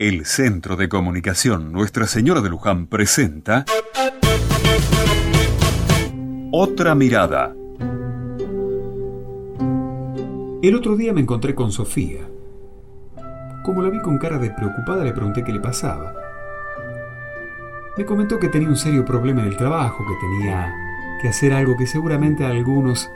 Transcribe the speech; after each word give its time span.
El 0.00 0.24
Centro 0.24 0.76
de 0.76 0.88
Comunicación 0.88 1.72
Nuestra 1.72 2.06
Señora 2.06 2.40
de 2.40 2.48
Luján 2.48 2.86
presenta 2.86 3.66
Otra 6.50 6.94
Mirada. 6.94 7.54
El 10.62 10.74
otro 10.74 10.96
día 10.96 11.12
me 11.12 11.20
encontré 11.20 11.54
con 11.54 11.70
Sofía. 11.70 12.22
Como 13.62 13.82
la 13.82 13.90
vi 13.90 14.00
con 14.00 14.16
cara 14.16 14.38
de 14.38 14.48
preocupada, 14.48 15.04
le 15.04 15.12
pregunté 15.12 15.44
qué 15.44 15.52
le 15.52 15.60
pasaba. 15.60 16.14
Me 17.98 18.06
comentó 18.06 18.38
que 18.38 18.48
tenía 18.48 18.70
un 18.70 18.78
serio 18.78 19.04
problema 19.04 19.42
en 19.42 19.48
el 19.48 19.58
trabajo, 19.58 20.02
que 20.06 20.26
tenía 20.26 20.74
que 21.20 21.28
hacer 21.28 21.52
algo 21.52 21.76
que 21.76 21.86
seguramente 21.86 22.46
a 22.46 22.48
algunos 22.48 23.10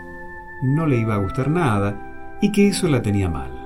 no 0.62 0.86
le 0.86 0.98
iba 0.98 1.14
a 1.14 1.18
gustar 1.22 1.48
nada 1.48 2.36
y 2.42 2.52
que 2.52 2.68
eso 2.68 2.88
la 2.88 3.00
tenía 3.00 3.30
mal. 3.30 3.63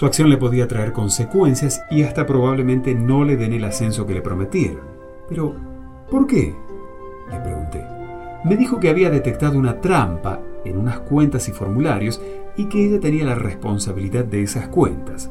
Su 0.00 0.06
acción 0.06 0.30
le 0.30 0.38
podía 0.38 0.66
traer 0.66 0.94
consecuencias 0.94 1.82
y 1.90 2.04
hasta 2.04 2.24
probablemente 2.24 2.94
no 2.94 3.22
le 3.22 3.36
den 3.36 3.52
el 3.52 3.64
ascenso 3.64 4.06
que 4.06 4.14
le 4.14 4.22
prometieron. 4.22 4.80
Pero, 5.28 5.54
¿por 6.10 6.26
qué? 6.26 6.54
Le 7.30 7.40
pregunté. 7.40 7.84
Me 8.46 8.56
dijo 8.56 8.80
que 8.80 8.88
había 8.88 9.10
detectado 9.10 9.58
una 9.58 9.78
trampa 9.78 10.40
en 10.64 10.78
unas 10.78 11.00
cuentas 11.00 11.50
y 11.50 11.52
formularios 11.52 12.18
y 12.56 12.64
que 12.70 12.82
ella 12.82 12.98
tenía 12.98 13.26
la 13.26 13.34
responsabilidad 13.34 14.24
de 14.24 14.42
esas 14.42 14.68
cuentas, 14.68 15.30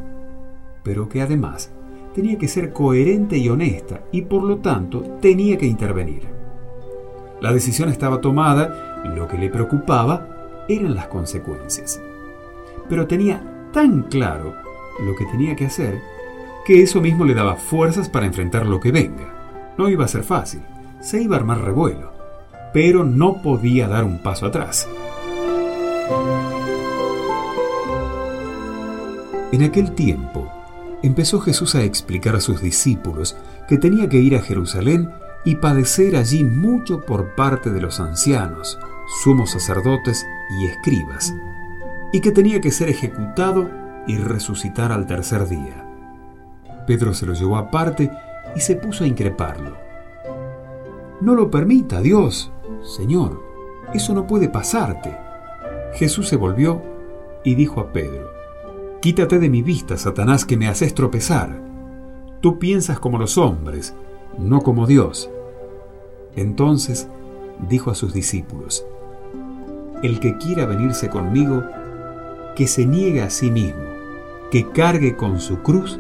pero 0.83 1.09
que 1.09 1.23
además 1.23 1.71
tenía 2.13 2.37
que 2.37 2.47
ser 2.47 2.71
coherente 2.71 3.39
y 3.39 3.49
honesta 3.49 4.01
y 4.11 4.21
por 4.21 4.43
lo 4.43 4.57
tanto 4.57 5.01
tenía 5.19 5.57
que 5.57 5.65
intervenir. 5.65 6.27
La 7.41 7.51
decisión 7.51 7.89
estaba 7.89 8.21
tomada, 8.21 9.01
lo 9.15 9.27
que 9.27 9.39
le 9.39 9.49
preocupaba 9.49 10.63
eran 10.67 10.93
las 10.93 11.07
consecuencias. 11.07 11.99
Pero 12.87 13.07
tenía 13.07 13.55
tan 13.71 14.03
claro 14.03 14.55
lo 14.99 15.15
que 15.15 15.25
tenía 15.25 15.55
que 15.55 15.65
hacer 15.65 16.01
que 16.65 16.83
eso 16.83 17.01
mismo 17.01 17.25
le 17.25 17.33
daba 17.33 17.55
fuerzas 17.55 18.09
para 18.09 18.25
enfrentar 18.25 18.65
lo 18.67 18.79
que 18.79 18.91
venga. 18.91 19.73
No 19.77 19.89
iba 19.89 20.05
a 20.05 20.09
ser 20.09 20.23
fácil, 20.23 20.61
se 20.99 21.21
iba 21.21 21.35
a 21.35 21.39
armar 21.39 21.61
revuelo, 21.63 22.11
pero 22.73 23.03
no 23.03 23.41
podía 23.41 23.87
dar 23.87 24.03
un 24.03 24.19
paso 24.19 24.45
atrás. 24.45 24.87
En 29.51 29.63
aquel 29.63 29.93
tiempo, 29.93 30.47
empezó 31.01 31.39
Jesús 31.39 31.73
a 31.73 31.83
explicar 31.83 32.35
a 32.35 32.39
sus 32.39 32.61
discípulos 32.61 33.35
que 33.67 33.77
tenía 33.79 34.07
que 34.09 34.17
ir 34.17 34.35
a 34.35 34.41
Jerusalén 34.41 35.09
y 35.45 35.55
padecer 35.55 36.15
allí 36.15 36.43
mucho 36.43 37.01
por 37.01 37.33
parte 37.35 37.71
de 37.71 37.81
los 37.81 37.99
ancianos, 37.99 38.77
sumos 39.23 39.51
sacerdotes 39.51 40.23
y 40.59 40.67
escribas, 40.67 41.33
y 42.11 42.21
que 42.21 42.31
tenía 42.31 42.61
que 42.61 42.71
ser 42.71 42.89
ejecutado 42.89 43.69
y 44.07 44.17
resucitar 44.17 44.91
al 44.91 45.05
tercer 45.05 45.47
día. 45.47 45.85
Pedro 46.87 47.13
se 47.13 47.25
lo 47.25 47.33
llevó 47.33 47.57
aparte 47.57 48.11
y 48.55 48.59
se 48.59 48.75
puso 48.75 49.03
a 49.03 49.07
increparlo. 49.07 49.77
No 51.21 51.35
lo 51.35 51.51
permita, 51.51 52.01
Dios, 52.01 52.51
Señor, 52.81 53.41
eso 53.93 54.13
no 54.13 54.25
puede 54.25 54.49
pasarte. 54.49 55.15
Jesús 55.93 56.27
se 56.27 56.35
volvió 56.35 56.81
y 57.43 57.55
dijo 57.55 57.81
a 57.81 57.91
Pedro, 57.91 58.31
Quítate 59.01 59.39
de 59.39 59.49
mi 59.49 59.61
vista, 59.61 59.97
Satanás, 59.97 60.45
que 60.45 60.57
me 60.57 60.67
haces 60.67 60.93
tropezar. 60.93 61.61
Tú 62.41 62.59
piensas 62.59 62.99
como 62.99 63.17
los 63.17 63.37
hombres, 63.37 63.93
no 64.37 64.61
como 64.61 64.87
Dios. 64.87 65.29
Entonces 66.35 67.07
dijo 67.69 67.91
a 67.91 67.95
sus 67.95 68.13
discípulos, 68.13 68.85
El 70.03 70.19
que 70.19 70.37
quiera 70.37 70.65
venirse 70.65 71.09
conmigo, 71.09 71.63
que 72.59 72.67
se 72.67 72.85
niegue 72.85 73.21
a 73.21 73.29
sí 73.29 73.49
mismo, 73.51 73.85
que 74.51 74.69
cargue 74.69 75.15
con 75.15 75.39
su 75.39 75.59
cruz 75.59 75.97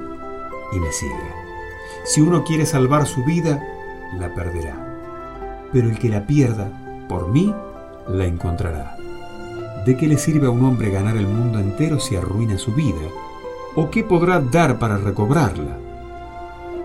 y 0.73 0.79
me 0.81 0.91
siga. 0.91 1.33
Si 2.03 2.19
uno 2.19 2.43
quiere 2.43 2.65
salvar 2.65 3.07
su 3.07 3.23
vida, 3.23 3.65
la 4.19 4.35
perderá. 4.35 5.69
Pero 5.71 5.89
el 5.89 5.97
que 5.97 6.09
la 6.09 6.27
pierda, 6.27 6.69
por 7.07 7.29
mí, 7.29 7.55
la 8.09 8.25
encontrará. 8.25 8.97
¿De 9.85 9.95
qué 9.95 10.05
le 10.05 10.17
sirve 10.17 10.47
a 10.47 10.49
un 10.49 10.65
hombre 10.65 10.91
ganar 10.91 11.15
el 11.15 11.27
mundo 11.27 11.59
entero 11.59 11.97
si 11.97 12.17
arruina 12.17 12.57
su 12.57 12.73
vida? 12.73 13.07
¿O 13.77 13.89
qué 13.89 14.03
podrá 14.03 14.41
dar 14.41 14.79
para 14.79 14.97
recobrarla? 14.97 15.77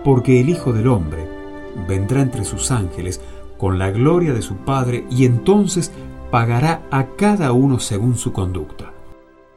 Porque 0.05 0.39
el 0.39 0.47
Hijo 0.47 0.71
del 0.71 0.87
Hombre 0.87 1.27
vendrá 1.85 2.21
entre 2.21 2.45
sus 2.45 2.71
ángeles 2.71 3.19
con 3.57 3.77
la 3.77 3.91
gloria 3.91 4.31
de 4.31 4.41
su 4.41 4.55
Padre 4.55 5.05
y 5.09 5.25
entonces 5.25 5.91
pagará 6.31 6.83
a 6.91 7.07
cada 7.17 7.51
uno 7.51 7.79
según 7.79 8.15
su 8.15 8.31
conducta. 8.31 8.94